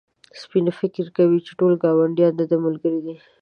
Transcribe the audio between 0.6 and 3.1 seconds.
فکر کوي چې ټول ګاونډيان د ده ملګري